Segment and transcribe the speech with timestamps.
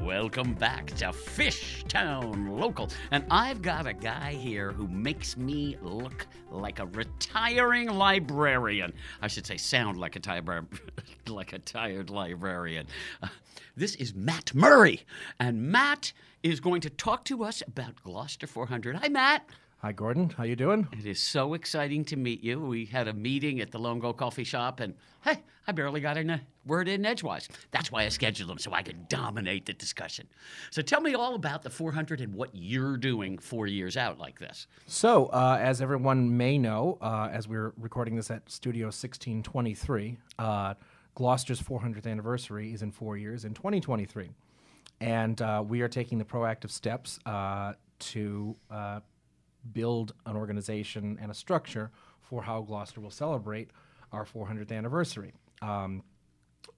[0.00, 2.88] Welcome back to Fish Town Local.
[3.12, 8.92] And I've got a guy here who makes me look like a retiring librarian.
[9.22, 10.66] I should say, sound like a, tired,
[11.28, 12.88] like a tired librarian.
[13.22, 13.28] Uh,
[13.76, 15.02] this is Matt Murray.
[15.38, 16.12] And Matt
[16.42, 18.96] is going to talk to us about Gloucester 400.
[18.96, 19.48] Hi, Matt.
[19.78, 20.30] Hi, Gordon.
[20.30, 20.88] How you doing?
[20.92, 22.58] It is so exciting to meet you.
[22.58, 26.16] We had a meeting at the Lone Gull Coffee Shop, and hey, I barely got
[26.16, 27.48] a word in edgewise.
[27.70, 30.26] That's why I scheduled them so I could dominate the discussion.
[30.70, 34.38] So tell me all about the 400 and what you're doing four years out like
[34.38, 34.66] this.
[34.86, 40.74] So, uh, as everyone may know, uh, as we're recording this at Studio 1623, uh,
[41.14, 44.30] Gloucester's 400th anniversary is in four years in 2023.
[45.00, 49.00] And uh, we are taking the proactive steps uh, to uh,
[49.72, 53.70] build an organization and a structure for how Gloucester will celebrate
[54.12, 55.32] our 400th anniversary.
[55.62, 56.02] Um,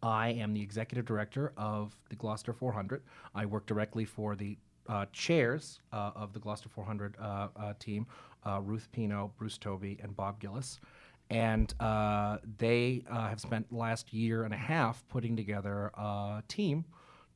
[0.02, 3.02] I am the executive director of the Gloucester 400.
[3.34, 8.06] I work directly for the uh, chairs uh, of the Gloucester 400 uh, uh, team,
[8.44, 10.80] uh, Ruth Pino, Bruce Tobey, and Bob Gillis.
[11.28, 16.84] And uh, they have spent last year and a half putting together a team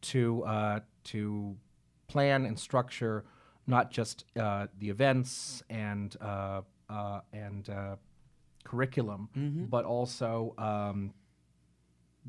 [0.03, 1.56] to, to
[2.06, 3.25] plan and structure
[3.70, 7.96] not just uh, the events and uh, uh, and uh,
[8.64, 9.64] curriculum, mm-hmm.
[9.64, 11.14] but also um,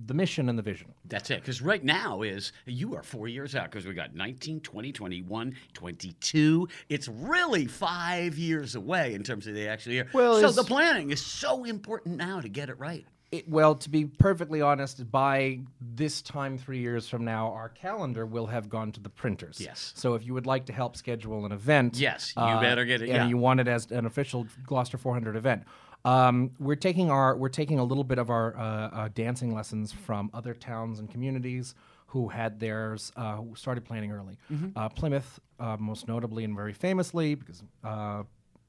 [0.06, 0.94] the mission and the vision.
[1.06, 1.42] That's it.
[1.42, 5.56] Because right now is you are four years out because we got 19, 20, 21,
[5.74, 6.68] 22.
[6.90, 10.08] It's really five years away in terms of the actual year.
[10.14, 13.06] Well, so the planning is so important now to get it right.
[13.32, 18.26] It, well, to be perfectly honest, by this time three years from now, our calendar
[18.26, 19.62] will have gone to the printers.
[19.62, 19.94] Yes.
[19.96, 23.02] So if you would like to help schedule an event, yes, you uh, better get
[23.02, 23.06] it.
[23.06, 23.28] And yeah.
[23.28, 25.64] you want it as an official Gloucester 400 event.
[26.04, 29.94] Um, we're taking our we're taking a little bit of our uh, uh, dancing lessons
[29.94, 31.76] from other towns and communities
[32.08, 34.38] who had theirs uh, who started planning early.
[34.52, 34.78] Mm-hmm.
[34.78, 37.64] Uh, Plymouth, uh, most notably and very famously, because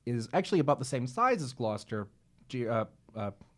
[0.06, 2.06] is actually about the same size as Gloucester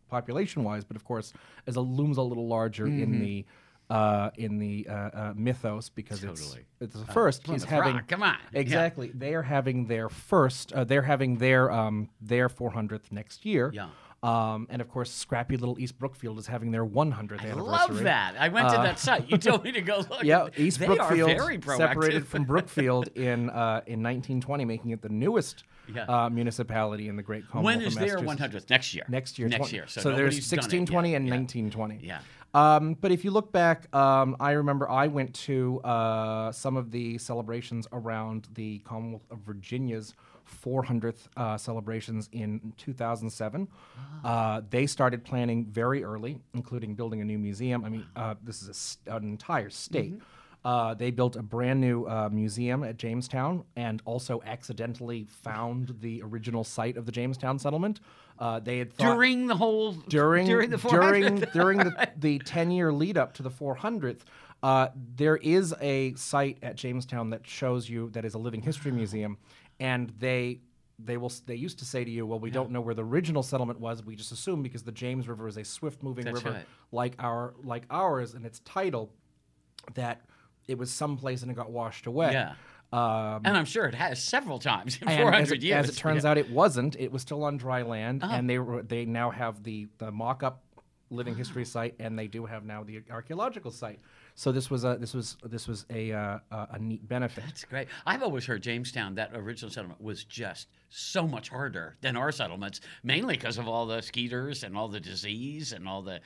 [0.08, 1.32] population wise, but of course,
[1.66, 3.02] as a looms a little larger mm-hmm.
[3.02, 3.44] in the
[3.90, 6.64] uh, in the uh, uh, mythos because totally.
[6.80, 7.46] it's it's the first.
[7.46, 8.08] He's having rock.
[8.08, 9.08] come on exactly.
[9.08, 9.12] Yeah.
[9.16, 10.72] They are having their first.
[10.72, 13.70] Uh, they're having their um, their 400th next year.
[13.74, 13.88] Yeah.
[14.24, 17.50] Um, and of course, scrappy little East Brookfield is having their 100th I anniversary.
[17.50, 18.34] I love that.
[18.38, 19.30] I went to that site.
[19.30, 20.14] You told me to go look.
[20.24, 25.64] Yeah, East they Brookfield separated from Brookfield in uh, in 1920, making it the newest
[25.94, 26.04] yeah.
[26.04, 27.76] uh, municipality in the Great Commonwealth.
[27.76, 28.70] When is their 100th?
[28.70, 29.04] Next year.
[29.08, 29.48] Next year.
[29.48, 29.86] Next year.
[29.86, 31.34] So, so there's 1620 and yeah.
[31.34, 32.00] 1920.
[32.02, 32.20] Yeah.
[32.54, 36.92] Um, but if you look back, um, I remember I went to uh, some of
[36.92, 40.14] the celebrations around the Commonwealth of Virginia's
[40.64, 43.68] 400th uh, celebrations in 2007.
[44.24, 44.56] Ah.
[44.56, 47.84] Uh, they started planning very early, including building a new museum.
[47.84, 50.14] I mean, uh, this is a, an entire state.
[50.14, 50.24] Mm-hmm.
[50.64, 56.22] Uh, they built a brand new uh, museum at Jamestown and also accidentally found the
[56.22, 58.00] original site of the Jamestown settlement.
[58.38, 62.70] Uh, they had thought, during the whole during during the during during the, the ten
[62.70, 64.20] year lead up to the 400th.
[64.62, 68.90] Uh, there is a site at Jamestown that shows you that is a living history
[68.90, 69.36] museum,
[69.80, 70.60] and they
[70.98, 72.54] they will they used to say to you, well, we yeah.
[72.54, 74.04] don't know where the original settlement was.
[74.04, 76.66] We just assume because the James River is a swift moving river right.
[76.92, 79.10] like our like ours, and its title
[79.94, 80.22] that
[80.66, 82.32] it was someplace and it got washed away.
[82.32, 82.54] Yeah.
[82.92, 85.88] Um, and I'm sure it has several times in 400 as it, years.
[85.88, 86.30] As it turns yeah.
[86.30, 86.94] out, it wasn't.
[86.96, 88.34] It was still on dry land, uh-huh.
[88.34, 90.62] and they were they now have the the mock-up
[91.10, 93.98] living history site, and they do have now the archaeological site.
[94.36, 97.44] So this was a this was this was a uh, a neat benefit.
[97.46, 97.88] That's great.
[98.04, 102.80] I've always heard Jamestown, that original settlement, was just so much harder than our settlements,
[103.04, 106.20] mainly because of all the skeeters and all the disease and all the,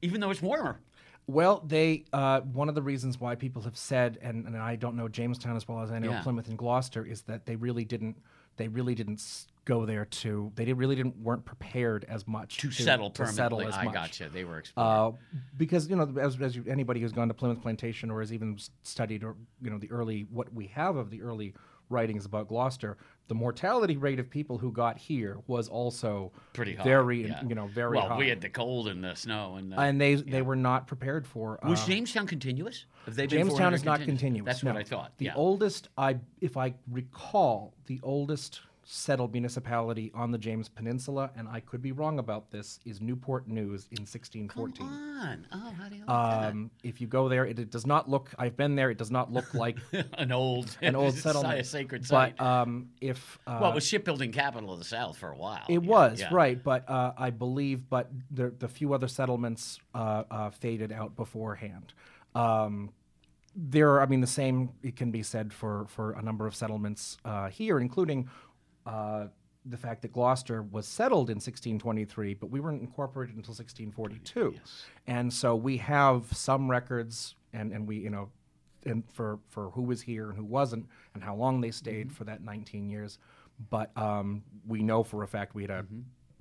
[0.00, 0.80] even though it's warmer.
[1.26, 4.96] Well, they uh, one of the reasons why people have said, and, and I don't
[4.96, 6.22] know Jamestown as well as I know yeah.
[6.22, 8.16] Plymouth and Gloucester, is that they really didn't
[8.56, 9.22] they really didn't
[9.64, 13.36] go there to they really didn't weren't prepared as much to, to settle to permanently.
[13.36, 13.94] settle as I much.
[13.94, 14.28] gotcha.
[14.28, 15.12] They were uh,
[15.56, 18.58] because you know as, as you, anybody who's gone to Plymouth Plantation or has even
[18.82, 21.54] studied or you know the early what we have of the early
[21.88, 22.96] writings about Gloucester,
[23.30, 27.40] the mortality rate of people who got here was also pretty high, very yeah.
[27.46, 28.08] you know very well.
[28.08, 28.18] high.
[28.18, 30.24] We had the cold and the snow and the, and they yeah.
[30.26, 31.60] they were not prepared for.
[31.62, 32.86] Was uh, Jamestown continuous?
[33.06, 34.46] Have they Jamestown is not continuous.
[34.46, 34.72] That's no.
[34.72, 35.12] what I thought.
[35.18, 35.34] The yeah.
[35.36, 41.60] oldest, I if I recall, the oldest settled municipality on the James Peninsula, and I
[41.60, 44.84] could be wrong about this, is Newport News in 1614.
[44.84, 45.46] Come on.
[45.52, 46.10] Oh, how do you like
[46.50, 49.12] um, If you go there, it, it, does not look, I've been there, it does
[49.12, 49.78] not look like
[50.14, 51.60] an old an old settlement.
[51.60, 52.36] A sacred site.
[52.36, 53.38] But um, if.
[53.46, 55.66] Uh, well, it was shipbuilding capital of the South for a while.
[55.68, 56.28] It was, yeah.
[56.32, 56.60] right.
[56.60, 61.94] But uh, I believe, but the, the few other settlements uh, uh, faded out beforehand.
[62.34, 62.90] Um,
[63.54, 66.56] there are, I mean, the same it can be said for for a number of
[66.56, 68.28] settlements uh, here, including.
[68.90, 69.28] Uh,
[69.66, 74.54] the fact that Gloucester was settled in 1623, but we weren't incorporated until 1642,
[75.06, 78.30] and so we have some records, and, and we you know,
[78.86, 82.24] and for for who was here and who wasn't, and how long they stayed for
[82.24, 83.18] that 19 years,
[83.68, 85.84] but um, we know for a fact we had a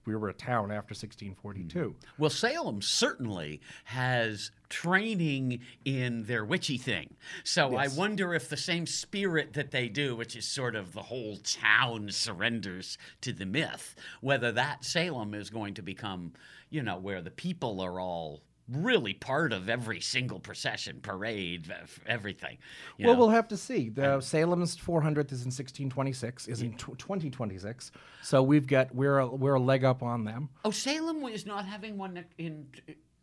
[0.09, 1.05] we were a town after hmm.
[1.05, 1.95] 1642.
[2.17, 7.15] Well, Salem certainly has training in their witchy thing.
[7.43, 11.03] So I wonder if the same spirit that they do, which is sort of the
[11.03, 16.33] whole town surrenders to the myth, whether that Salem is going to become,
[16.69, 21.73] you know, where the people are all really part of every single procession, parade,
[22.05, 22.57] everything.
[22.99, 23.19] Well, know.
[23.19, 23.89] we'll have to see.
[23.89, 27.91] The Salem's 400th is in 1626, is in tw 2026.
[28.21, 30.49] So we've got we're a, we're a leg up on them.
[30.63, 32.67] Oh, Salem is not having one in.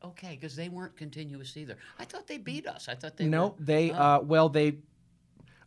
[0.04, 1.76] Okay, because they weren't continuous either.
[1.98, 2.88] I thought they beat us.
[2.88, 4.76] I thought they No, were they uh, well they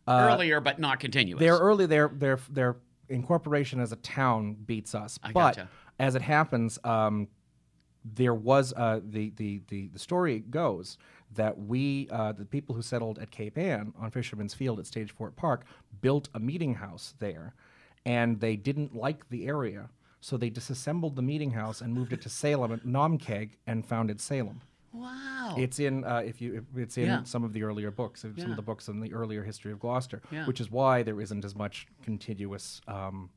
[0.08, 1.40] earlier, but not continuous.
[1.40, 1.86] they're early.
[1.86, 2.76] Their their their
[3.08, 5.18] incorporation as a town beats us.
[5.18, 5.68] but gotcha.
[5.98, 7.28] as it happens, um,
[8.04, 10.96] there was uh, the, the the the story goes
[11.34, 15.12] that we uh, the people who settled at Cape Ann on Fisherman's Field at Stage
[15.12, 15.64] Fort Park
[16.00, 17.54] built a meeting house there,
[18.06, 22.22] and they didn't like the area, so they disassembled the meeting house and moved it
[22.22, 24.60] to Salem at Naumkeag and founded Salem.
[24.92, 25.54] wow.
[25.58, 27.22] It's in uh, if you it's in Yeah.
[27.24, 28.50] some of the earlier books, some Yeah.
[28.50, 30.46] of the books in the earlier history of Gloucester, Yeah.
[30.46, 33.30] which is why there isn't as much contiguous um,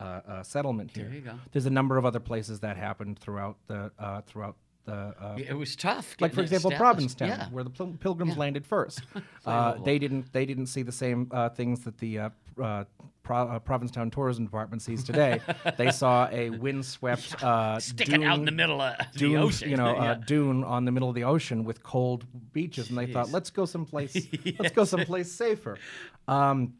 [0.00, 1.04] uh, uh, settlement here.
[1.06, 1.32] There you go.
[1.52, 4.92] There's a number of other places that happened throughout the uh, throughout the.
[5.20, 6.16] Uh, it was tough.
[6.20, 6.70] like for example.
[6.70, 7.48] Provincetown, Yeah.
[7.50, 9.00] where the Pil- Pilgrims landed first.
[9.46, 10.32] uh, they didn't.
[10.32, 12.30] They didn't see the same uh, things that the uh,
[12.62, 12.84] uh,
[13.22, 15.40] Pro- uh, Provincetown Tourism Department sees today.
[15.76, 19.68] they saw a windswept uh, Sticking out in the dune- middle of the ocean.
[19.70, 20.10] you know, yeah.
[20.12, 23.50] uh, dune on the middle of the ocean with cold beaches, and they thought, let's
[23.50, 24.14] go someplace,
[24.60, 25.76] let's go someplace safer.
[26.28, 26.74] Um,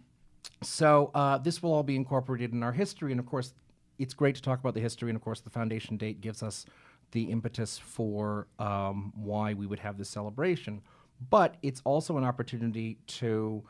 [0.63, 3.55] so uh, this will all be incorporated in our history, and of course,
[3.99, 6.67] it's great to talk about the history, and of course, the foundation date gives us
[7.13, 10.83] the impetus for um, why we would have this celebration.
[11.31, 13.63] But it's also an opportunity to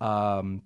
[0.00, 0.62] um,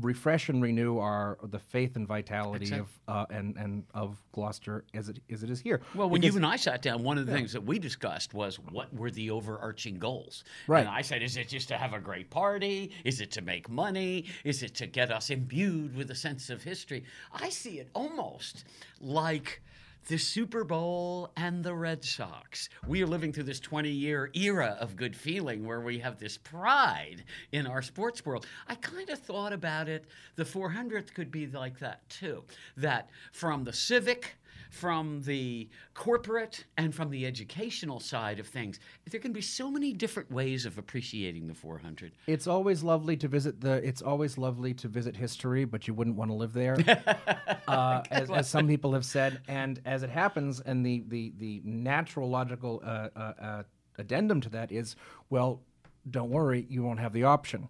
[0.00, 5.08] refresh and renew our the faith and vitality of uh, and and of Gloucester as
[5.08, 5.80] it as it is here.
[5.94, 8.56] Well, when you and I sat down, one of the things that we discussed was
[8.56, 10.44] what were the overarching goals.
[10.66, 10.80] Right.
[10.80, 12.92] And I said, is it just to have a great party?
[13.04, 14.26] Is it to make money?
[14.44, 17.04] Is it to get us imbued with a sense of history?
[17.32, 18.64] I see it almost
[19.00, 19.62] like
[20.06, 22.68] the Super Bowl and the Red Sox.
[22.86, 26.36] We are living through this 20 year era of good feeling where we have this
[26.36, 28.46] pride in our sports world.
[28.68, 30.04] I kind of thought about it.
[30.36, 32.44] The 400th could be like that too.
[32.76, 34.36] That from the civic,
[34.76, 38.78] from the corporate and from the educational side of things.
[39.10, 42.12] There can be so many different ways of appreciating the 400.
[42.26, 43.74] It's always lovely to visit the.
[43.86, 46.76] It's always lovely to visit history, but you wouldn't want to live there,
[47.68, 49.40] uh, as, as some people have said.
[49.48, 53.62] And as it happens, and the the the natural logical uh, uh, uh,
[53.98, 54.96] addendum to that is,
[55.30, 55.62] well,
[56.10, 57.68] don't worry, you won't have the option.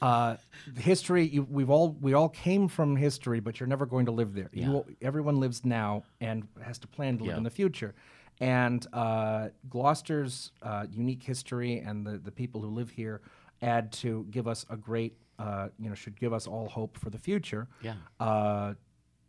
[0.00, 0.36] Uh,
[0.76, 4.34] history, you, we've all we all came from history, but you're never going to live
[4.34, 4.48] there.
[4.52, 7.38] You everyone lives now and has to plan to live Yeah.
[7.38, 7.94] in the future.
[8.40, 13.20] And uh, Gloucester's uh, unique history and the, the people who live here
[13.62, 17.10] add to give us a great, uh, you know, should give us all hope for
[17.10, 17.66] the future.
[17.82, 17.94] Yeah.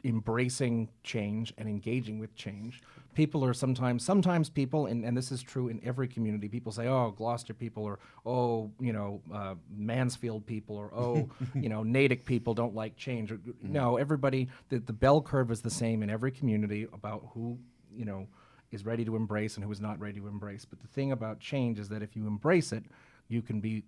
[0.03, 2.81] Embracing change and engaging with change.
[3.15, 6.87] People are sometimes, sometimes people, and, and this is true in every community, people say,
[6.87, 12.25] oh, Gloucester people, or oh, you know, uh, Mansfield people, or oh, you know, Natick
[12.25, 13.31] people don't like change.
[13.31, 17.57] Or, No, everybody, the, the bell curve is the same in every community about who,
[17.93, 18.27] you know,
[18.71, 20.65] is ready to embrace and who is not ready to embrace.
[20.65, 22.83] But the thing about change is that if you embrace it,
[23.27, 23.83] you can be,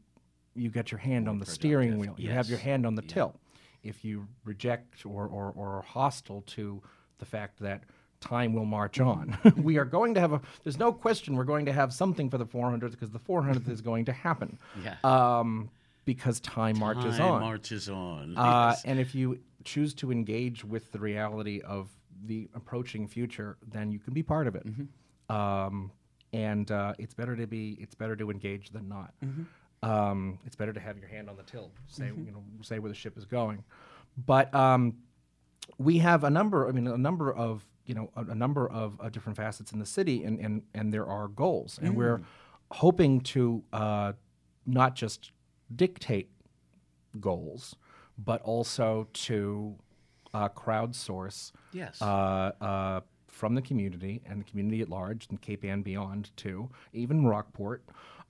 [0.56, 2.15] you get your hand on the steering wheel.
[2.18, 3.36] You have your hand on the till.
[3.84, 6.82] If you reject or, or, or are hostile to
[7.20, 7.84] the fact that
[8.20, 11.66] time will march on, we are going to have a, there's no question we're going
[11.66, 14.60] to have something for the 400th because the 400th is going to happen.
[14.84, 14.96] Yeah.
[15.04, 15.70] Um,
[16.06, 17.20] because time marches on.
[17.20, 17.42] Time on.
[17.42, 18.38] marches on.
[18.38, 18.84] Uh, Yes.
[18.86, 21.90] and if you choose to engage with the reality of
[22.26, 24.66] the approaching future, then you can be part of it.
[24.66, 25.36] Mm-hmm.
[25.36, 25.92] Um,
[26.34, 29.14] and uh, it's better to be it's better to engage than not.
[29.24, 29.44] Mm-hmm.
[29.84, 32.90] Um, it's better to have your hand on the till, say you know say where
[32.90, 33.64] the ship is going.
[34.26, 34.98] But um,
[35.78, 36.68] we have a number.
[36.68, 39.80] I mean, a number of you know a, a number of uh, different facets in
[39.80, 42.22] the city, and and and there are goals, and we're
[42.72, 44.14] hoping to uh,
[44.66, 45.32] not just
[45.76, 46.30] dictate
[47.20, 47.76] goals,
[48.18, 49.76] but also to
[50.34, 52.02] uh, crowdsource Yes.
[52.02, 52.06] uh,
[52.62, 57.26] uh, from the community and the community at large, and Cape Ann beyond too, even
[57.26, 57.84] Rockport,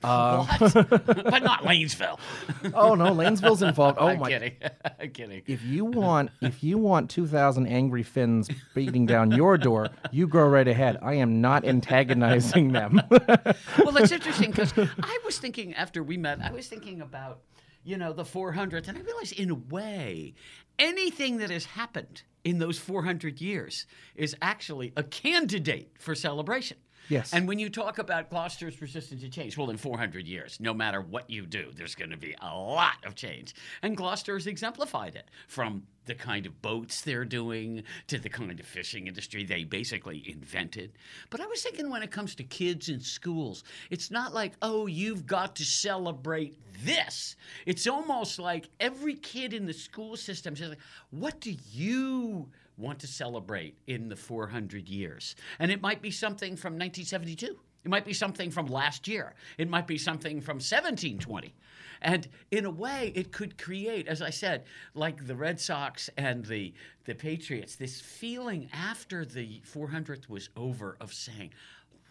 [0.03, 0.73] Uh, what?
[0.73, 2.19] but not Lanesville.
[2.73, 3.97] oh no, Lanesville's involved.
[3.99, 4.29] Oh I'm my!
[4.29, 4.53] kidding.
[4.99, 5.43] I'm kidding.
[5.45, 10.27] If you want, if you want two thousand angry Finns beating down your door, you
[10.27, 10.97] go right ahead.
[11.01, 13.01] I am not antagonizing them.
[13.09, 17.41] well, it's interesting because I was thinking after we met, I was thinking about,
[17.83, 20.33] you know, the 400th, and I realized in a way,
[20.79, 26.77] anything that has happened in those 400 years is actually a candidate for celebration.
[27.09, 27.33] Yes.
[27.33, 31.01] And when you talk about Gloucester's resistance to change, well, in 400 years, no matter
[31.01, 33.53] what you do, there's going to be a lot of change.
[33.81, 38.59] And Gloucester has exemplified it from the kind of boats they're doing to the kind
[38.59, 40.93] of fishing industry they basically invented.
[41.29, 44.87] But I was thinking when it comes to kids in schools, it's not like, oh,
[44.87, 47.35] you've got to celebrate this.
[47.65, 50.79] It's almost like every kid in the school system says, like,
[51.11, 52.49] what do you
[52.81, 55.35] want to celebrate in the 400 years.
[55.59, 57.57] And it might be something from 1972.
[57.83, 59.33] It might be something from last year.
[59.57, 61.53] It might be something from 1720.
[62.01, 66.45] And in a way, it could create, as I said, like the Red Sox and
[66.45, 66.73] the,
[67.05, 71.51] the Patriots, this feeling after the 400th was over of saying,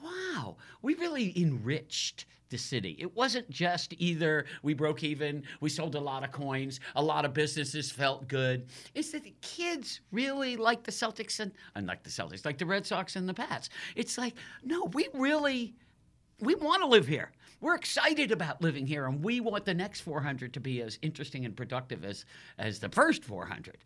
[0.02, 2.96] wow, we really enriched the city.
[2.98, 7.24] It wasn't just either we broke even, we sold a lot of coins, a lot
[7.24, 8.66] of businesses felt good.
[8.94, 12.84] It's that the kids really like the Celtics and unlike the Celtics, like the Red
[12.84, 13.70] Sox and the Pats.
[13.94, 15.74] It's like, no, we really
[16.40, 17.32] we want to live here.
[17.60, 21.44] We're excited about living here, and we want the next 400 to be as interesting
[21.44, 22.24] and productive as
[22.58, 23.76] as the first 400.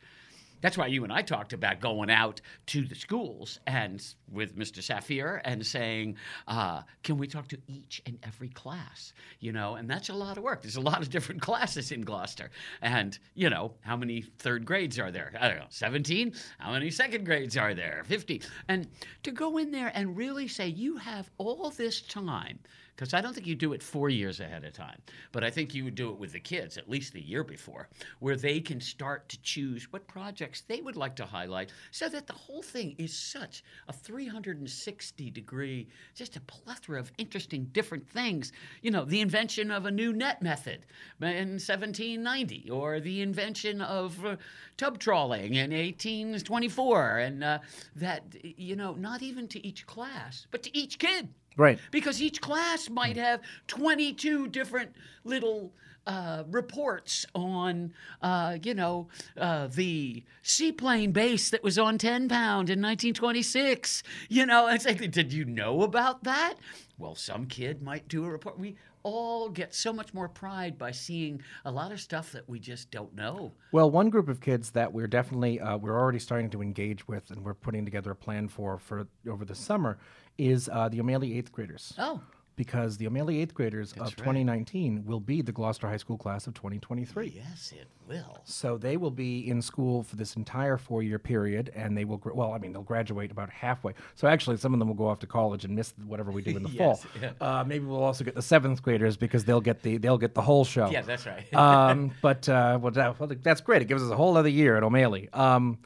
[0.65, 4.03] That's why you and I talked about going out to the schools and
[4.33, 4.79] with Mr.
[4.79, 6.17] Safier and saying,
[6.49, 10.39] uh, "Can we talk to each and every class?" You know, and that's a lot
[10.39, 10.63] of work.
[10.63, 14.99] There's a lot of different classes in Gloucester, and you know, how many third grades
[14.99, 15.35] are there?
[15.39, 16.33] I don't know, 17.
[16.57, 18.03] How many second grades are there?
[18.07, 18.41] 50.
[18.67, 18.89] And
[19.25, 22.59] to go in there and really say, "You have all this time."
[22.95, 25.01] Because I don't think you do it four years ahead of time,
[25.33, 27.89] but I think you would do it with the kids at least the year before,
[28.21, 32.27] where they can start to choose what projects they would like to highlight so that
[32.27, 38.53] the whole thing is such a 360 degree, just a plethora of interesting different things.
[38.83, 40.87] You know, the invention of a new net method
[41.21, 44.37] in 1790, or the invention of uh,
[44.77, 47.59] tub trawling in 1824, and uh,
[47.97, 51.29] that, you know, not even to each class, but to each kid.
[51.57, 51.79] Right.
[51.91, 54.93] Because each class might have 22 different
[55.25, 55.73] little
[56.07, 59.09] uh, reports on, uh, you know,
[59.39, 64.03] uh, the seaplane base that was on 10 pound in 1926.
[64.29, 66.55] You know, it's like, did you know about that?
[66.99, 68.59] Well, some kid might do a report.
[68.59, 72.59] We all get so much more pride by seeing a lot of stuff that we
[72.59, 73.53] just don't know.
[73.71, 77.31] Well, one group of kids that we're definitely uh, we're already starting to engage with,
[77.31, 79.99] and we're putting together a plan for for over the summer,
[80.39, 81.95] is uh, the O'Malley eighth graders.
[81.99, 82.21] Oh,
[82.57, 84.17] because the O'Malley eighth graders of right.
[84.17, 87.33] 2019 will be the Gloucester High School class of 2023.
[87.35, 88.39] yes, it will.
[88.45, 92.19] So they will be in school for this entire four-year period, and they will.
[92.19, 93.95] Gra- well, I mean, they'll graduate about halfway.
[94.15, 96.57] So actually, some of them will go off to college and miss whatever we do
[96.57, 97.11] in the Yes, fall.
[97.21, 97.33] yeah.
[97.41, 100.43] Uh, maybe we'll also get the seventh graders because they'll get the they'll get the
[100.43, 100.89] whole show.
[100.91, 101.53] Yeah, that's right.
[101.55, 103.83] um, but uh, well, that, well, that's great.
[103.83, 105.29] It gives us a whole other year at O'Malley.
[105.33, 105.79] Um,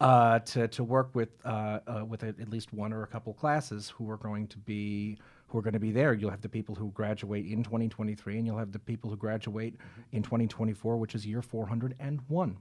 [0.00, 3.32] uh, to, to work with uh, uh, with a, at least one or a couple
[3.34, 6.12] classes who are going to be who are going to be there.
[6.14, 9.74] You'll have the people who graduate in 2023, and you'll have the people who graduate
[10.12, 12.56] in 2024, which is year 401,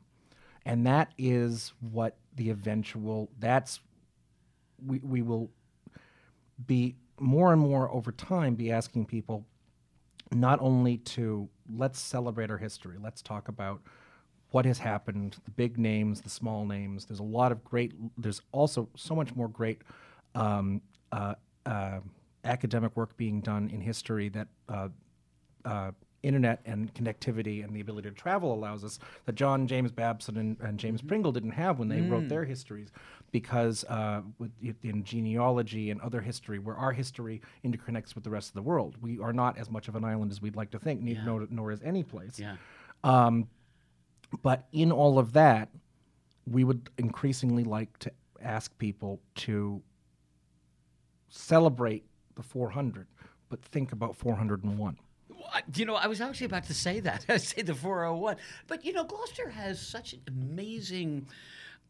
[0.65, 3.29] and that is what the eventual.
[3.39, 3.81] That's
[4.83, 5.51] we we will
[6.65, 9.45] be more and more over time be asking people
[10.33, 13.81] not only to let's celebrate our history, let's talk about
[14.51, 17.05] what has happened, the big names, the small names.
[17.05, 19.81] There's a lot of great, there's also so much more great
[20.35, 21.35] um, uh,
[21.65, 21.99] uh,
[22.43, 24.87] academic work being done in history that uh,
[25.65, 25.91] uh,
[26.23, 30.57] internet and connectivity and the ability to travel allows us that John James Babson and,
[30.61, 32.89] and James Pringle didn't have when they wrote their histories
[33.31, 34.51] because uh, with,
[34.83, 38.95] in genealogy and other history where our history interconnects with the rest of the world.
[39.01, 41.47] We are not as much of an island as we'd like to think, neither, nor,
[41.49, 42.39] nor is any place.
[42.39, 42.55] yeah.
[44.43, 45.69] But in all of that,
[46.45, 49.81] we would increasingly like to ask people to
[51.29, 52.05] celebrate
[52.35, 53.07] the 400,
[53.49, 54.97] but think about 401.
[55.29, 55.39] Well,
[55.75, 57.25] You know, I was actually about to say that.
[57.29, 58.37] I say the 401.
[58.67, 61.27] But, you know, Gloucester has such an amazing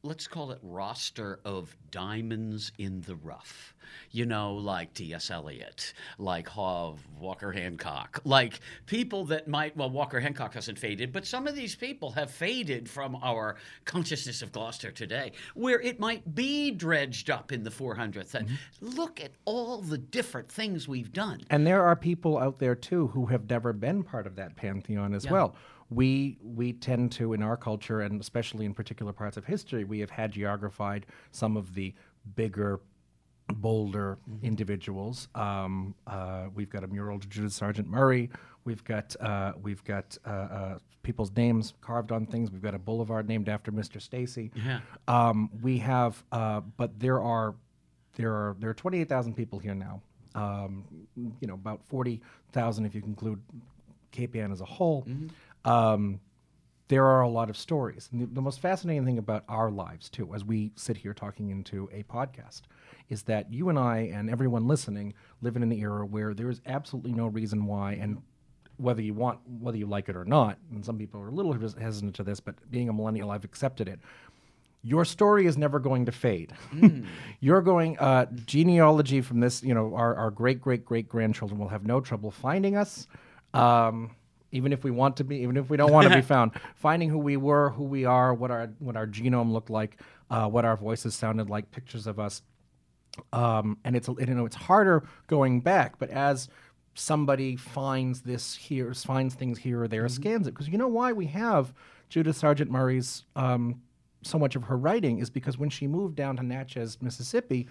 [0.07, 3.73] let's call it roster of diamonds in the rough.
[4.11, 5.31] You know, like T.S.
[5.31, 11.25] Eliot, like Hov, Walker Hancock, like people that might, well, Walker Hancock hasn't faded, but
[11.25, 16.35] some of these people have faded from our consciousness of Gloucester today, where it might
[16.35, 18.33] be dredged up in the 400th.
[18.33, 18.87] And mm-hmm.
[18.97, 21.41] look at all the different things we've done.
[21.49, 25.13] And there are people out there too who have never been part of that pantheon
[25.13, 25.55] as well.
[25.89, 29.99] We we tend to in our culture and especially in particular parts of history, we
[29.99, 31.93] have hagiographied some of the
[32.35, 32.81] bigger,
[33.53, 35.29] bolder individuals.
[35.33, 38.29] Um, uh, we've got a mural to Judith Sargent Murray.
[38.65, 42.51] We've got uh, we've got uh, uh, people's names carved on things.
[42.51, 44.01] We've got a boulevard named after Mr.
[44.01, 44.51] Stacy.
[44.55, 44.81] Yeah.
[45.07, 47.55] Um, we have, uh, but there are
[48.15, 50.01] there are there are twenty eight thousand people here now.
[50.35, 50.83] Um,
[51.15, 53.41] you know, about forty thousand if you include
[54.11, 55.07] Cape Ann as a whole.
[55.67, 56.19] Um,
[56.87, 58.09] there are a lot of stories.
[58.11, 61.49] And the, the most fascinating thing about our lives, too, as we sit here talking
[61.49, 62.61] into a podcast,
[63.09, 66.61] is that you and I and everyone listening live in an era where there is
[66.65, 68.21] absolutely no reason why, and
[68.77, 71.53] whether you want, whether you like it or not, and some people are a little
[71.53, 73.99] hes- hesitant to this, but being a millennial, I've accepted it.
[74.83, 76.53] Your story is never going to fade.
[77.41, 79.61] You're going uh, genealogy from this.
[79.63, 83.07] You know, our, our great great great grandchildren will have no trouble finding us.
[83.53, 84.11] Um,
[84.51, 87.09] even if we want to be, even if we don't want to be found, finding
[87.09, 89.99] who we were, who we are, what our what our genome looked like,
[90.29, 92.41] uh, what our voices sounded like, pictures of us,
[93.33, 95.99] um, and it's you know it's harder going back.
[95.99, 96.49] But as
[96.93, 100.51] somebody finds this here, finds things here or there, scans it.
[100.51, 101.73] Because you know why we have
[102.09, 103.81] Judith Sargent Murray's um,
[104.23, 107.67] so much of her writing is because when she moved down to Natchez, Mississippi,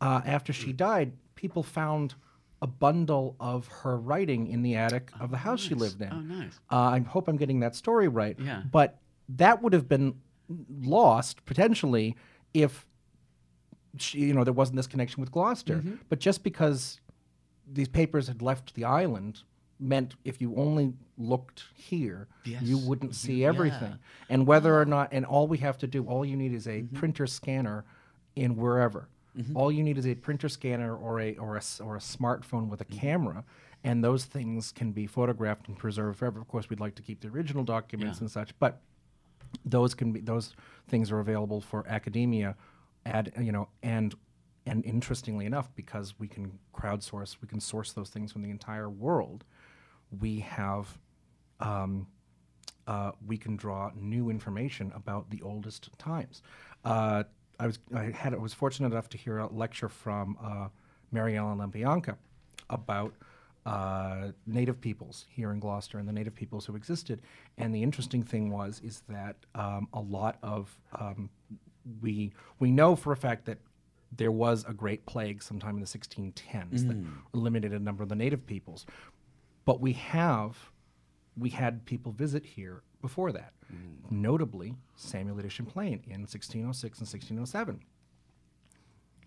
[0.00, 2.14] uh, after she died, people found
[2.62, 6.10] a bundle of her writing in the attic of the house she lived in.
[6.12, 6.58] Oh, nice.
[6.70, 8.36] Uh, I hope I'm getting that story right.
[8.38, 8.62] Yeah.
[8.70, 8.98] But
[9.30, 10.14] that would have been
[10.82, 12.16] lost potentially
[12.52, 12.86] if
[13.96, 15.76] she, you know there wasn't this connection with Gloucester.
[15.76, 15.94] Mm-hmm.
[16.08, 17.00] But just because
[17.66, 19.42] these papers had left the island
[19.78, 23.48] meant if you only looked here, you wouldn't see yeah.
[23.48, 23.98] everything.
[24.28, 26.94] And whether or not, and all we have to do, all you need is Mm-hmm.
[26.94, 27.84] a printer scanner
[28.36, 29.08] in wherever.
[29.54, 32.80] All you need is a printer scanner or a or a or a smartphone with
[32.80, 32.98] a Mm-hmm.
[32.98, 33.44] camera,
[33.84, 36.40] and those things can be photographed and preserved forever.
[36.40, 38.22] Of course, we'd like to keep the original documents Yeah.
[38.24, 38.80] and such, but
[39.64, 40.54] those can be those
[40.88, 42.56] things are available for academia,
[43.06, 44.14] ad you know, and
[44.66, 48.90] and interestingly enough, because we can crowdsource, we can source those things from the entire
[48.90, 49.44] world.
[50.20, 50.98] We have
[51.60, 52.06] um,
[52.86, 56.42] uh, we can draw new information about the oldest times.
[56.84, 57.24] Uh,
[57.60, 60.68] I was I had I was fortunate enough to hear a lecture from uh,
[61.12, 62.16] Mary Ellen Lepionka
[62.70, 63.14] about
[63.66, 67.20] uh, Native peoples here in Gloucester and the Native peoples who existed.
[67.58, 71.28] And the interesting thing was is that um, a lot of um,
[72.00, 73.58] we we know for a fact that
[74.16, 76.96] there was a great plague sometime in the 1610s that
[77.32, 78.86] eliminated a number of the native peoples.
[79.64, 80.72] But we have
[81.36, 83.52] we had people visit here before that,
[84.10, 87.80] notably Samuel de Champlain in 1606 and 1607.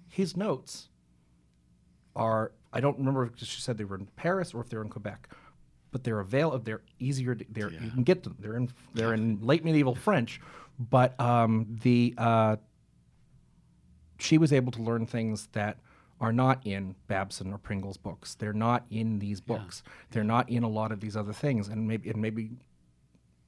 [0.10, 0.90] His notes
[2.16, 4.90] are I don't remember if she said they were in Paris or if they're in
[4.90, 5.30] Quebec,
[5.92, 8.36] but they're available, they're easier to, they're you can get them.
[8.40, 10.42] They're in they're in late medieval French,
[10.80, 12.56] but um, the uh,
[14.20, 15.78] she was able to learn things that
[16.22, 18.36] are not in Babson or Pringle's books.
[18.36, 19.84] They're not in these books.
[20.12, 22.52] They're not in a lot of these other things, and maybe and maybe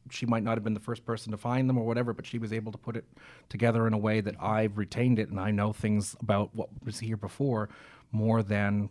[0.10, 2.38] she might not have been the first person to find them or whatever, but she
[2.38, 3.06] was able to put it
[3.50, 7.00] together in a way that I've retained it and I know things about what was
[7.00, 7.70] here before
[8.12, 8.89] more than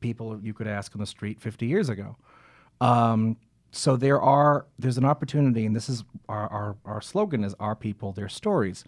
[0.00, 2.16] people you could ask on the street 50 years ago.
[2.80, 3.36] Um,
[3.70, 7.76] so there are there's an opportunity, and this is our, our, our slogan is our
[7.76, 8.84] people, their stories.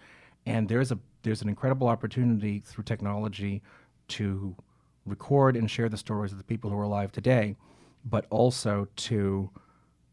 [0.47, 3.63] And there's a there's an incredible opportunity through technology
[4.09, 4.57] to
[5.05, 7.57] record and share the stories of the people who are alive today,
[8.05, 9.51] but also to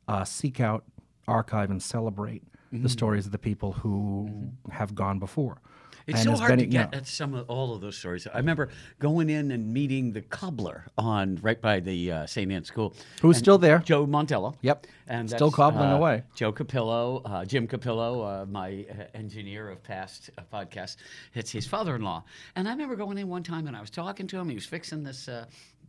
[0.08, 0.84] uh, seek out,
[1.28, 5.62] archive, and celebrate the stories of the people who have gone before.
[6.06, 6.86] It's And so hard to Benny- yeah.
[6.86, 8.26] get at some of all of those stories.
[8.34, 12.50] I remember going in and meeting the cobbler on right by the uh, St.
[12.50, 12.94] Anne School.
[13.22, 13.80] Who's And still there.
[13.80, 14.56] Joe Montello.
[14.62, 14.88] Yep.
[15.10, 16.24] And Still cobbling uh, away.
[16.34, 20.96] Joe Capillo, uh, Jim Capillo, uh, my uh, engineer of past uh, podcasts.
[21.34, 22.24] It's his father-in-law.
[22.56, 24.48] And I remember going in one time and I was talking to him.
[24.48, 25.46] He was fixing this uh,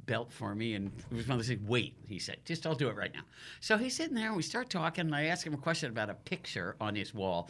[0.09, 1.68] belt for me, and it was one of those things.
[1.68, 3.23] Wait, he said, just I'll do it right now.
[3.61, 5.07] So he's sitting there, and we start talking.
[5.07, 7.49] And I ask him a question about a picture on his wall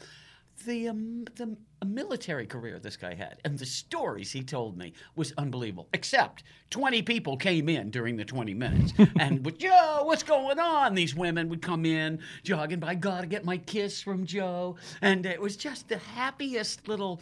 [0.67, 5.33] the um, the military career this guy had and the stories he told me was
[5.39, 5.89] unbelievable.
[5.93, 10.95] Except 20 people came in during the 20 minutes and with Joe, what's going on?
[10.95, 12.95] These women would come in jogging by.
[12.95, 17.21] Gotta get my kiss from Joe, and it was just the happiest little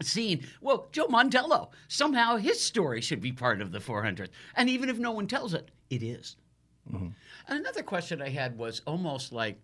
[0.00, 0.46] scene.
[0.60, 4.30] Well, Joe Mondello, somehow his story should be part of the 400th.
[4.56, 6.36] And even if no one tells it, it is.
[6.92, 7.08] Mm-hmm.
[7.48, 9.60] Another question I had was almost like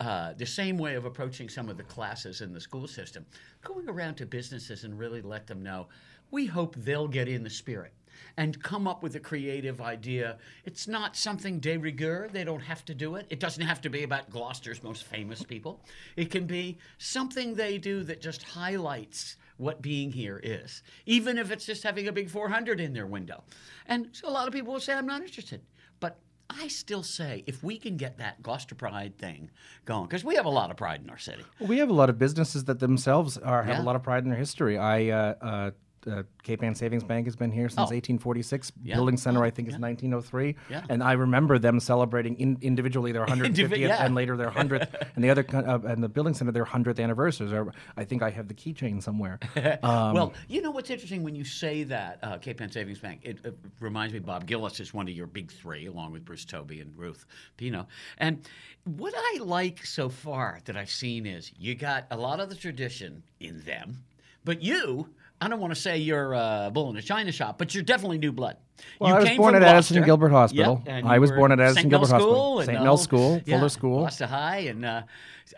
[0.00, 3.24] uh, the same way of approaching some of the classes in the school system,
[3.62, 5.86] going around to businesses and really let them know
[6.30, 7.92] we hope they'll get in the spirit
[8.36, 10.38] and come up with a creative idea.
[10.64, 12.28] It's not something de rigueur.
[12.32, 13.26] They don't have to do it.
[13.30, 15.80] It doesn't have to be about Gloucester's most famous people.
[16.16, 21.50] It can be something they do that just highlights what being here is, even if
[21.50, 23.42] it's just having a big 400 in their window.
[23.86, 25.62] And so a lot of people will say, I'm not interested.
[26.00, 26.18] But
[26.50, 29.50] I still say if we can get that Gloucester Pride thing
[29.84, 31.44] going, because we have a lot of pride in our city.
[31.60, 33.82] We have a lot of businesses that themselves are, have yeah.
[33.82, 34.78] a lot of pride in their history.
[34.78, 35.70] I uh, uh,
[36.10, 37.92] uh, Cape Ann Savings Bank has been here since oh.
[37.92, 38.72] 1846.
[38.82, 38.94] Yeah.
[38.94, 39.74] Building Center, I think, yeah.
[39.74, 40.56] is 1903.
[40.70, 40.82] Yeah.
[40.88, 44.04] And I remember them celebrating in, individually their 150th yeah.
[44.04, 47.52] and later their 100th, and the other uh, and the Building Center their 100th anniversaries.
[47.52, 49.38] Or I think I have the keychain somewhere.
[49.82, 53.20] Um, well, you know what's interesting when you say that uh, Cape Ann Savings Bank,
[53.22, 56.44] it, it, reminds me Bob Gillis is one of your big three, along with Bruce
[56.44, 57.86] Tobey and Ruth Pino.
[58.18, 58.48] And
[58.84, 62.54] what I like so far that I've seen is you got a lot of the
[62.54, 64.04] tradition in them,
[64.44, 65.08] but you
[65.40, 68.18] I don't want to say you're a bull in a china shop, but you're definitely
[68.18, 68.56] new blood.
[68.98, 70.82] Well, you I was born at Addison Gilbert Hospital.
[70.86, 72.82] Yep, I was born at Addison Gilbert Hospital, St.
[72.82, 75.02] Mel's School, yeah, Fuller School, Gloucester High, and uh,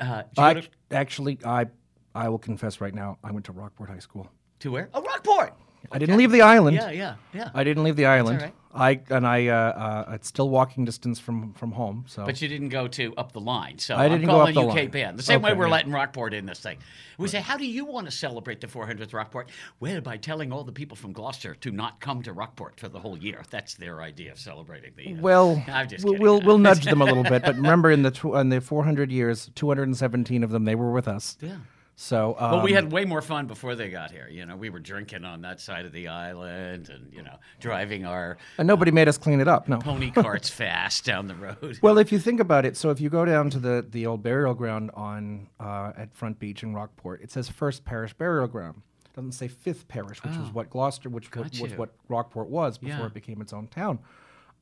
[0.00, 0.68] uh, I, to...
[0.90, 1.66] actually, I
[2.14, 4.28] I will confess right now, I went to Rockport High School.
[4.60, 4.88] To where?
[4.92, 5.54] Oh, Rockport.
[5.92, 6.76] I didn't leave the island.
[6.76, 7.50] Yeah, yeah, yeah.
[7.54, 8.52] I didn't leave the island.
[8.74, 12.04] I and I uh, uh, it's still walking distance from from home.
[12.06, 13.78] So, but you didn't go to up the line.
[13.78, 15.16] So I didn't I'm calling go up you the Cape Ann.
[15.16, 15.72] The same okay, way we're yeah.
[15.72, 16.78] letting Rockport in this thing.
[17.16, 19.50] We say, how do you want to celebrate the 400th Rockport?
[19.80, 23.00] Well, by telling all the people from Gloucester to not come to Rockport for the
[23.00, 23.42] whole year.
[23.50, 25.14] That's their idea of celebrating the.
[25.14, 25.64] Uh, well,
[26.02, 28.60] we'll we'll, we'll nudge them a little bit, but remember, in the tw- in the
[28.60, 31.36] 400 years, 217 of them they were with us.
[31.40, 31.56] Yeah.
[32.00, 34.28] So, um, well, we had way more fun before they got here.
[34.30, 38.06] You know, we were drinking on that side of the island, and you know, driving
[38.06, 39.66] our and nobody uh, made us clean it up.
[39.66, 41.80] No pony carts fast down the road.
[41.82, 44.22] Well, if you think about it, so if you go down to the the old
[44.22, 48.80] burial ground on uh, at Front Beach in Rockport, it says First Parish Burial Ground.
[49.04, 52.48] It doesn't say Fifth Parish, which oh, was what Gloucester, which was, was what Rockport
[52.48, 53.06] was before yeah.
[53.06, 53.98] it became its own town.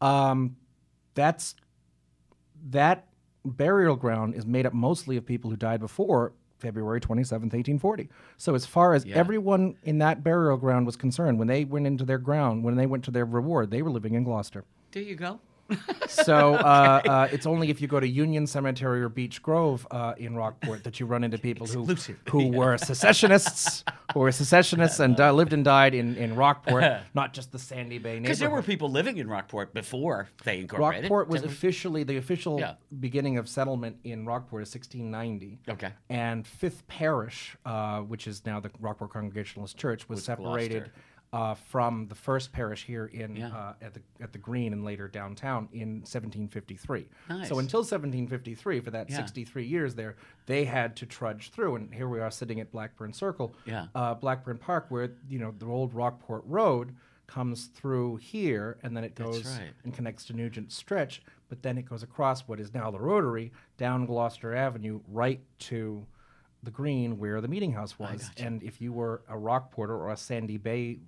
[0.00, 0.56] Um,
[1.12, 1.54] that's
[2.70, 3.08] that
[3.44, 8.08] burial ground is made up mostly of people who died before February 27th, 1840.
[8.36, 9.16] So, as far as yeah.
[9.16, 12.86] everyone in that burial ground was concerned, when they went into their ground, when they
[12.86, 14.64] went to their reward, they were living in Gloucester.
[14.92, 15.40] There you go
[16.08, 17.08] so uh, okay.
[17.08, 20.84] uh, it's only if you go to Union Cemetery or Beech Grove uh, in Rockport
[20.84, 21.84] that you run into people who
[22.30, 22.58] who yeah.
[22.58, 27.52] were secessionists, who were secessionists and uh, lived and died in, in Rockport, not just
[27.52, 28.22] the Sandy Bay neighborhood.
[28.22, 31.04] Because there were people living in Rockport before they incorporated.
[31.04, 32.74] Rockport was officially the official yeah.
[33.00, 35.60] beginning of settlement in Rockport is 1690.
[35.68, 35.92] Okay.
[36.08, 40.84] And Fifth Parish, uh, which is now the Rockport Congregationalist Church, was, was separated.
[40.84, 40.92] Gloucester
[41.32, 43.48] uh, from the first parish here in yeah.
[43.48, 47.08] uh, at the at the Green and later downtown in 1753.
[47.28, 47.48] Nice.
[47.48, 49.16] So until 1753, for that yeah.
[49.16, 53.12] 63 years there, they had to trudge through, and here we are sitting at Blackburn
[53.12, 53.86] Circle, yeah.
[53.94, 56.94] uh, Blackburn Park, where you know the old Rockport Road
[57.26, 59.72] comes through here, and then it goes right.
[59.84, 63.52] and connects to Nugent Stretch, but then it goes across what is now the Rotary
[63.78, 66.06] down Gloucester Avenue right to
[66.62, 68.30] the green where the meeting house was.
[68.38, 70.98] And if you were a Rockporter or a Sandy Bay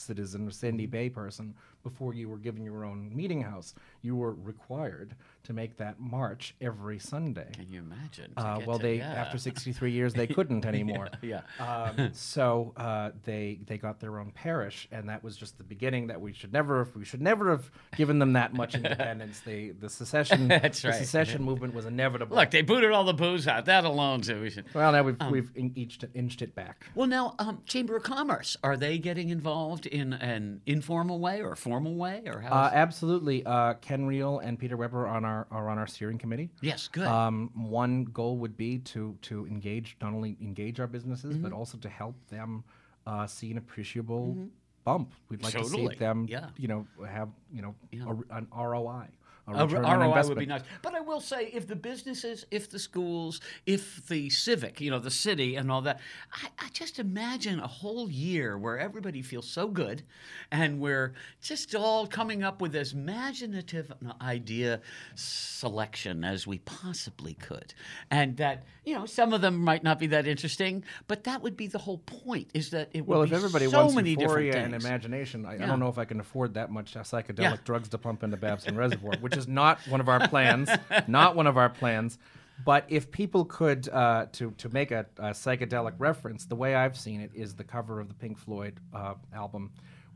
[0.00, 0.90] citizen or Sandy mm-hmm.
[0.90, 3.74] Bay person before you were given your own meeting house.
[4.02, 5.14] You were required
[5.44, 7.48] to make that march every Sunday.
[7.52, 8.32] Can you imagine?
[8.36, 9.12] Uh, well, to, they yeah.
[9.12, 11.08] after 63 years they couldn't anymore.
[11.22, 11.40] yeah.
[11.58, 11.82] yeah.
[11.84, 16.08] Um, so uh, they they got their own parish, and that was just the beginning.
[16.08, 19.40] That we should never have, we should never have given them that much independence.
[19.40, 20.98] they the secession That's the right.
[20.98, 22.36] secession movement was inevitable.
[22.36, 23.64] Look, they booted all the booze out.
[23.64, 24.66] That alone, so we should.
[24.74, 26.86] Well, now we've um, we've inched it, inched it back.
[26.94, 31.52] Well, now um, Chamber of Commerce are they getting involved in an informal way or
[31.52, 32.22] a formal way?
[32.26, 32.50] or how?
[32.50, 33.44] Uh, absolutely.
[33.44, 36.50] Uh, Ken Riehl and Peter Weber on our are on our steering committee.
[36.60, 37.06] Yes, good.
[37.06, 41.42] Um, one goal would be to to engage not only engage our businesses mm-hmm.
[41.42, 42.64] but also to help them
[43.06, 44.46] uh, see an appreciable mm-hmm.
[44.84, 45.12] bump.
[45.28, 45.86] We'd like totally.
[45.86, 46.48] to see them, yeah.
[46.56, 48.04] you know, have you know yeah.
[48.30, 49.06] a, an ROI
[49.54, 50.62] a A ROI would be nice.
[50.82, 54.98] But I will say, if the businesses, if the schools, if the civic, you know,
[54.98, 56.00] the city and all that,
[56.32, 60.02] I, I just imagine a whole year where everybody feels so good
[60.50, 64.80] and we're just all coming up with as imaginative an idea
[65.14, 67.74] selection as we possibly could.
[68.10, 71.56] And that, you know, some of them might not be that interesting, but that would
[71.56, 74.14] be the whole point is that it would Well, if be everybody so wants many
[74.16, 74.64] different euphoria things.
[74.66, 77.56] and imagination, I, I don't know if I can afford that much psychedelic Yeah.
[77.64, 80.68] drugs to pump into Babson Reservoir, which is not one of our plans.
[81.06, 82.18] not one of our plans.
[82.64, 86.96] But if people could, uh, to to make a, a psychedelic reference, the way I've
[86.96, 89.70] seen it is the cover of the Pink Floyd uh, album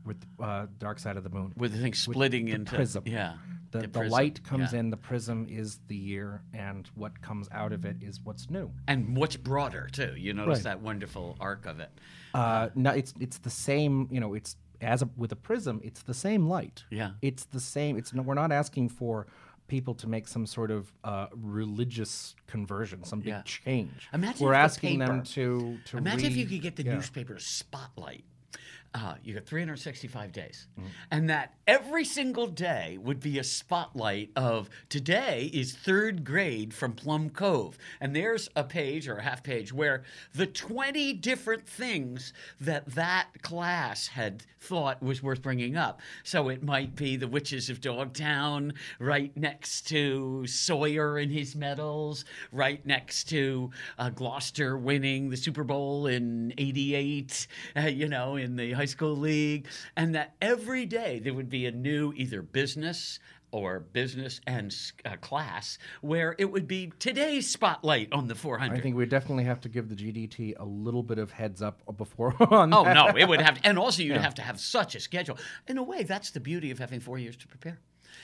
[0.05, 1.53] with uh, Dark Side of the Moon.
[1.57, 3.03] with the thing splitting into prism.
[3.07, 3.33] yeah
[3.71, 4.79] The, the, prism, light comes yeah.
[4.79, 8.69] in, the prism is the year, and what comes out of it is what's new.
[8.87, 10.13] and what's broader too.
[10.15, 10.63] You notice Right.
[10.65, 11.89] that wonderful arc of it.
[12.35, 14.07] Uh, no, it's it's the same.
[14.11, 16.83] You know, it's as a, with a prism, it's the same light.
[16.89, 17.11] Yeah.
[17.21, 17.97] it's the same.
[17.97, 19.27] It's no, we're not asking for
[19.67, 23.41] people to make some sort of uh, religious conversion, some big Yeah.
[23.43, 24.07] change.
[24.13, 26.95] Imagine we're asking them to to Imagine if you could get the yeah.
[26.95, 28.23] newspaper spotlight.
[28.95, 30.87] Uh, you got 365 days, Mm-hmm.
[31.11, 36.93] and that every single day would be a spotlight of today is third grade from
[36.93, 40.03] Plum Cove, and there's a page or a half page where
[40.33, 42.31] the 20 different things
[42.61, 45.99] that that class had thought was worth bringing up.
[46.23, 52.23] So it might be the Witches of Dogtown, right next to Sawyer and his medals,
[52.53, 58.55] right next to uh, Gloucester winning the Super Bowl in '88, uh, you know, in
[58.55, 63.19] the high school league, and that every day there would be a new either business
[63.51, 68.77] or business and uh, class where it would be today's spotlight on the 400.
[68.77, 71.81] I think we definitely have to give the GDT a little bit of heads up
[71.97, 72.35] before.
[72.53, 72.93] on Oh that.
[72.93, 75.37] no, it would have, and also you'd have to have such a schedule.
[75.67, 77.79] In a way, that's the beauty of having four years to prepare.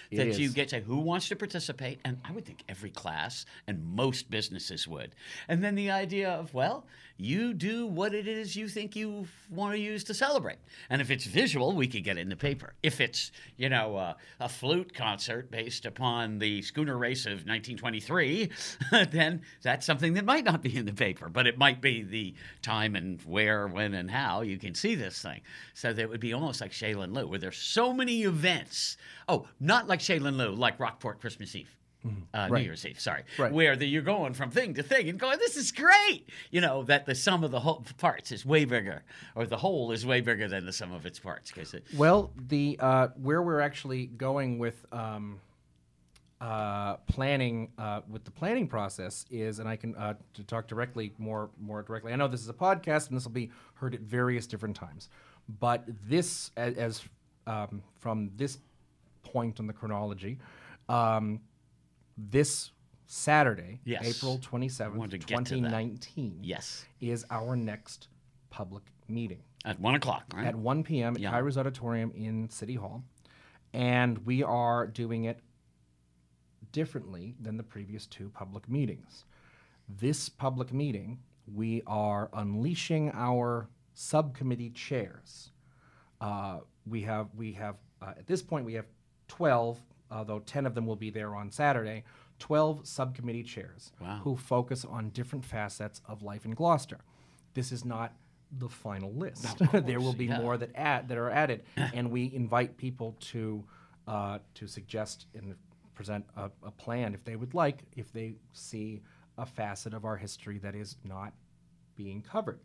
[0.10, 3.46] It that you get to who wants to participate, and I would think every class
[3.68, 5.16] and most businesses would.
[5.48, 6.86] And then the idea of well,
[7.18, 10.58] you do what it is you think you want to use to celebrate.
[10.90, 12.74] And if it's visual, we could get it in the paper.
[12.82, 18.50] If it's you know uh, a flute concert based upon the schooner race of 1923,
[19.12, 22.34] then that's something that might not be in the paper, but it might be the
[22.62, 25.42] time and where, when, and how you can see this thing.
[25.74, 28.98] So that would be almost like Shaylin Lou, where there's so many events.
[29.28, 31.70] Oh, not like Shaylin Lou, like Rockport Christmas Eve.
[32.04, 32.54] Uh, New Mm-hmm.
[32.54, 32.66] Right.
[32.66, 33.52] Year's Eve, sorry, Right.
[33.54, 36.28] where the, you're going from thing to thing and going, this is great.
[36.50, 39.04] You know that the sum of the whole parts is way bigger,
[39.36, 41.52] or the whole is way bigger than the sum of its parts.
[41.52, 45.40] Because it, Well, the uh, where we're actually going with um,
[46.40, 51.14] uh, planning uh, with the planning process is, and I can uh, to talk directly
[51.20, 52.14] more more directly.
[52.14, 55.08] I know this is a podcast, and this will be heard at various different times,
[55.60, 57.04] but this as, as
[57.46, 58.58] um, from this
[59.32, 60.38] point on the chronology,
[60.90, 61.40] um,
[62.18, 62.72] this
[63.08, 64.18] Saturday, Yes.
[64.18, 65.60] April twenty seventh, wanted to get to that.
[65.60, 68.08] twenty nineteen, yes, is our next
[68.50, 70.48] public meeting at one o'clock, right?
[70.48, 71.16] at 1 p.m.
[71.16, 71.32] at Yeah.
[71.34, 73.04] Kyrouz Auditorium in City Hall.
[73.74, 75.40] And we are doing it
[76.72, 79.26] differently than the previous two public meetings.
[79.88, 81.20] This public meeting,
[81.54, 85.52] we are unleashing our subcommittee chairs.
[86.20, 88.86] Uh, we have, we have uh, at this point, we have
[89.32, 89.80] 12,
[90.12, 92.04] although 10 of them will be there on Saturday,
[92.40, 94.20] 12 subcommittee chairs Wow.
[94.24, 96.98] who focus on different facets of life in Gloucester.
[97.54, 98.14] This is not
[98.58, 99.58] the final list.
[99.74, 100.40] there will be yeah.
[100.42, 101.64] more that add that are added,
[101.94, 103.64] and we invite people to
[104.06, 105.56] uh, to suggest and
[105.96, 109.02] present a, a plan if they would like, if they see
[109.38, 111.32] a facet of our history that is not
[111.96, 112.60] being covered.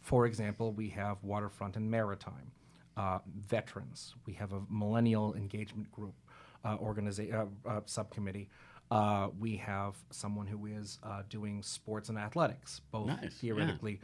[0.00, 2.50] For example, we have waterfront and maritime,
[2.98, 4.14] uh, veterans.
[4.26, 6.14] We have a millennial engagement group
[6.64, 8.48] uh, organiza- uh, uh, subcommittee.
[8.90, 13.42] Uh, we have someone who is uh, doing sports and athletics, both Nice,
[13.92, 13.98] yeah.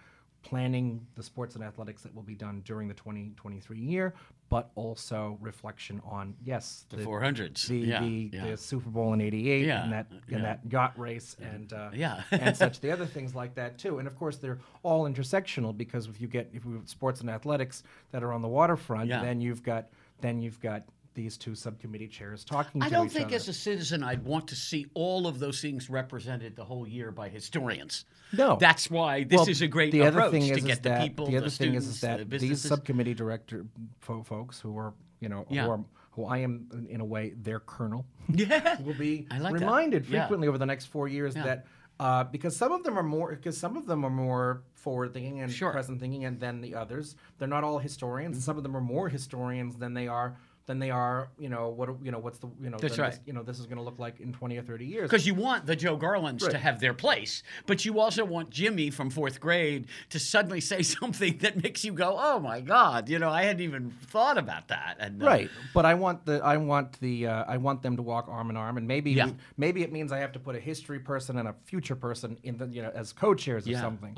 [0.44, 4.14] Planning the sports and athletics that will be done during the 2023 year,
[4.50, 7.66] but also reflection on yes the 400s.
[7.66, 8.50] the yeah, the, yeah.
[8.50, 12.22] the Super Bowl in '88 Yeah, and that and that yacht race and uh, Yeah.
[12.30, 13.98] and such the other things like that too.
[13.98, 17.30] And of course, they're all intersectional because if you get if we have sports and
[17.30, 19.88] athletics that are on the waterfront, then you've got
[20.20, 23.36] then you've got these two subcommittee chairs talking I don't think other.
[23.36, 27.10] as a citizen I'd want to see all of those things represented the whole year
[27.12, 28.04] by historians.
[28.32, 28.56] No.
[28.60, 30.78] That's why this Well, is a great the approach other thing to is, get is
[30.80, 33.64] the that people, the other the thing students, is, is the that these subcommittee director
[34.00, 35.64] fo- folks who are you know Yeah.
[35.64, 38.80] who are who I am in- a way their colonel yeah.
[38.82, 39.52] will be like that.
[39.52, 40.22] reminded Yeah.
[40.22, 41.44] frequently over the next four years Yeah.
[41.44, 41.66] that
[42.00, 45.40] uh, because some of them are more because some of them are more forward thinking
[45.40, 45.68] and Sure.
[45.68, 45.76] Mm-hmm.
[45.76, 47.14] present thinking and than the others.
[47.38, 48.42] They're not all historians.
[48.44, 51.90] Some of them are more historians than they are than they are, you know, what
[52.02, 53.10] you know, what's the you know, That's right.
[53.12, 55.10] this- you know, this is going to look like in 20 or 30 years.
[55.10, 58.88] Because you want the Joe Garlands to have their place, but you also want Jimmy
[58.90, 63.18] from fourth grade to suddenly say something that makes you go, "Oh my God!" You
[63.18, 64.96] know, I hadn't even thought about that.
[65.00, 68.02] And uh, Right, but I want the I want the uh, I want them to
[68.02, 69.30] walk arm in arm, and maybe Yeah.
[69.58, 72.56] maybe it means I have to put a history person and a future person in
[72.56, 73.80] the you know as co-chairs or Yeah.
[73.82, 74.16] something.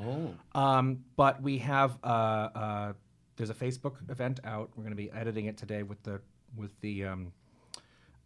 [0.55, 0.61] Oh.
[0.61, 2.93] Um, but we have uh, uh,
[3.37, 4.71] there's a Facebook event out.
[4.77, 6.21] We're going to be editing it today with the
[6.57, 7.33] with the um,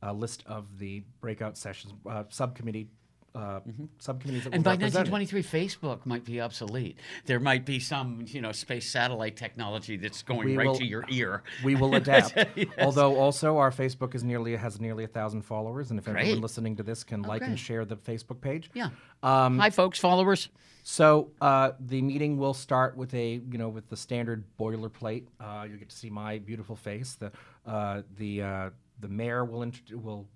[0.03, 2.89] uh, list of the breakout sessions uh, subcommittee
[3.33, 3.61] uh,
[3.99, 4.43] subcommittees.
[4.45, 4.55] That Mm-hmm.
[4.57, 5.13] And by represented.
[5.13, 6.99] 1923, Facebook might be obsolete.
[7.27, 10.85] There might be some, you know, space satellite technology that's going We right will- to
[10.85, 11.45] your ear.
[11.63, 12.35] We will adapt.
[12.57, 12.67] Yes.
[12.81, 16.23] Although also our Facebook is nearly has nearly a thousand followers, and if Great.
[16.23, 17.51] everyone listening to this can like great.
[17.51, 18.69] and share the Facebook page.
[18.75, 18.91] Yeah.
[19.23, 20.49] Um, Hi, folks, followers.
[20.83, 25.25] So uh, the meeting will start with a you know with the standard boilerplate.
[25.39, 27.15] Uh, you get to see my beautiful face.
[27.15, 27.31] The
[27.67, 28.71] uh, the uh,
[29.01, 30.27] the mayor will int- will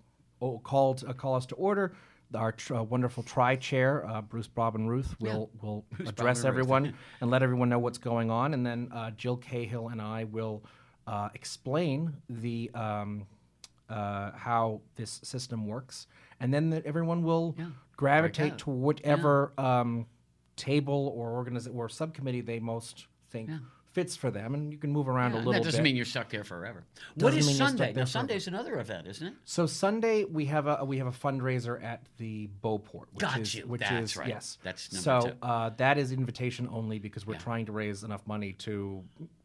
[0.40, 1.94] oh, call to, uh, call us to order.
[2.34, 6.46] Our tr- uh, wonderful tri chair uh, Bruce Bob and Ruth will will address Bob
[6.46, 10.00] and everyone and let everyone know what's going on, and then uh, Jill Cahill and
[10.00, 10.64] I will
[11.06, 12.70] uh, explain the.
[12.74, 13.26] Um,
[13.90, 16.06] uh, how this system works,
[16.40, 17.54] and then that everyone will
[17.98, 20.06] gravitate to whatever um,
[20.56, 23.50] table or organiz- or subcommittee they most think
[23.94, 25.84] fits for them, and you can move around a Yeah, little that doesn't bit.
[25.84, 26.84] mean you're stuck there forever.
[27.14, 27.86] what Doesn't is you're stuck Sunday?
[27.86, 28.06] Now, forever.
[28.06, 29.34] Sunday's another event, isn't it?
[29.44, 33.54] so Sunday we have a we have a fundraiser at the Beauport, which Got is
[33.54, 33.66] you.
[33.66, 34.28] which That's is right.
[34.28, 34.58] yes.
[34.64, 35.36] That's number so two.
[35.46, 39.02] uh, that is invitation only because we're trying to raise enough money to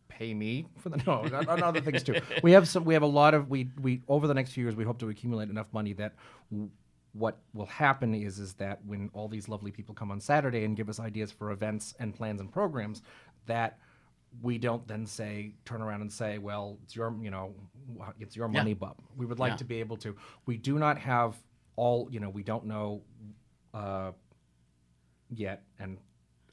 [0.08, 2.16] pay me for the no and other things too.
[2.42, 4.76] We have some we have a lot of we we over the next few years
[4.76, 6.14] we hope to accumulate enough money that.
[6.52, 6.70] w-
[7.14, 10.76] What will happen is is that when all these lovely people come on Saturday and
[10.78, 13.02] give us ideas for events and plans and programs,
[13.48, 13.80] that
[14.42, 17.54] we don't then say turn around and say, well, it's your you know
[18.20, 18.96] it's your money, bub.
[19.18, 19.58] We would like Yeah.
[19.58, 20.16] to be able to.
[20.46, 21.36] We do not have
[21.76, 22.30] all you know.
[22.30, 23.02] We don't know
[23.74, 24.12] uh,
[25.30, 25.98] yet, and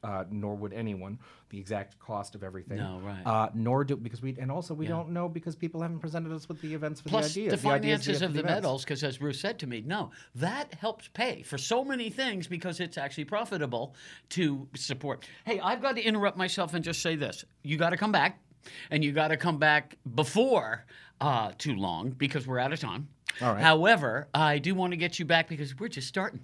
[0.06, 1.18] uh, nor would anyone
[1.50, 2.78] the exact cost of everything.
[2.78, 3.22] No, right.
[3.24, 6.48] Uh, nor do because we and also we don't know because people haven't presented us
[6.48, 7.62] with the events for Plus the ideas.
[7.62, 8.54] the ideas finances for of the events.
[8.54, 12.46] medals, because as Bruce said to me, no, that helps pay for so many things
[12.46, 13.94] because it's actually profitable
[14.30, 15.26] to support.
[15.44, 18.38] Hey, I've got to interrupt myself and just say this: you got to come back,
[18.90, 20.84] and you got to come back before
[21.20, 23.08] uh, too long because we're out of time.
[23.40, 23.62] All right.
[23.62, 26.40] However, I do want to get you back because we're just starting.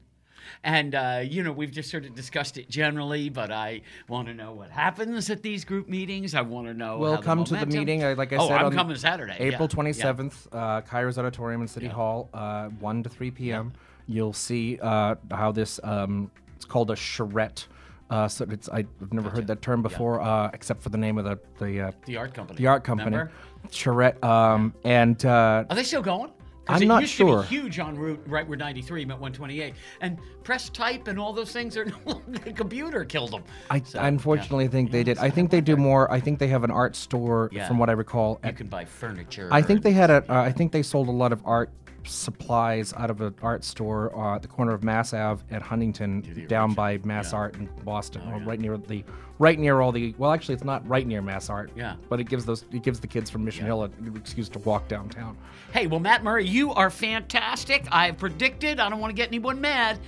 [0.65, 4.35] And, uh, you know, we've just sort of discussed it generally, but I want to
[4.35, 6.35] know what happens at these group meetings.
[6.35, 6.99] I want to know.
[6.99, 8.05] Well, come to the meeting.
[8.05, 9.37] Uh, like I oh, said, I'm on coming Saturday.
[9.39, 9.67] April yeah.
[9.67, 13.73] twenty seventh, uh, Kyrouz Auditorium in City Hall, uh, one to three p.m.
[14.07, 15.81] You'll see uh, how this.
[15.83, 17.67] Um, it's called a charrette.
[18.11, 21.25] Uh, so it's I've never heard that term before, uh, except for the name of
[21.25, 22.59] the the uh, The art company.
[22.59, 23.33] the art company, Remember?
[23.71, 24.23] charrette.
[24.23, 26.31] Um, and uh, Are they still going?
[26.69, 27.43] I'm it not used sure.
[27.43, 31.33] To be huge on route right where 93 met 128, and press type and all
[31.33, 31.87] those things are.
[32.29, 33.43] The computer killed them.
[33.71, 35.19] I So, unfortunately think they did.
[35.19, 36.11] I think they do more.
[36.11, 37.67] I think they have an art store, Yeah.
[37.69, 38.41] from what I recall.
[38.43, 39.49] You At, can buy furniture.
[39.51, 40.25] I think they had a.
[40.29, 41.71] Uh, I think they sold a lot of art
[42.05, 46.47] supplies out of an art store uh, at the corner of Mass Ave at Huntington,
[46.49, 49.05] down by Mass Art in Boston, Oh, or right near the,
[49.39, 50.15] right near all the.
[50.19, 51.71] Well, actually, it's not right near Mass Art.
[51.75, 51.97] Yeah.
[52.09, 52.65] But it gives those.
[52.73, 55.37] It gives the kids from Mission Hill an excuse to walk downtown.
[55.73, 57.87] Hey, well, Matt Murray, you are fantastic.
[57.91, 58.81] I've predicted.
[58.81, 59.99] I don't want to get anyone mad.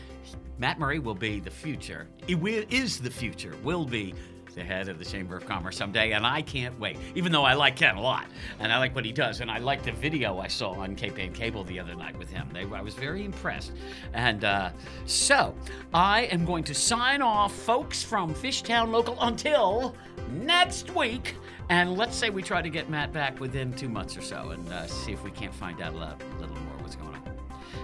[0.59, 2.07] Matt Murray will be the future.
[2.29, 3.55] It will, is the future.
[3.65, 4.15] Will be
[4.55, 6.97] the head of the Chamber of Commerce someday, and I can't wait.
[7.15, 8.27] Even though I like Ken a lot,
[8.59, 11.33] and I like what he does, and I like the video I saw on Ann
[11.33, 12.49] Cable the other night with him.
[12.53, 13.73] They, I was very impressed.
[14.13, 14.71] And uh,
[15.07, 15.55] so
[15.93, 19.95] I am going to sign off, folks, from Fishtown Local until
[20.31, 21.37] next week.
[21.69, 24.73] And let's say we try to get Matt back within two months or so, and
[24.73, 27.23] uh, see if we can't find out a little, more what's going on.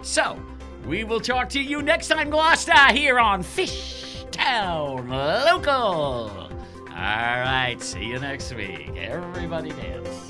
[0.03, 0.41] So,
[0.87, 6.50] we will talk to you next time, Gloucester, here on Fishtown Local.
[7.01, 8.95] All right, see you next week.
[8.95, 10.30] Everybody dance.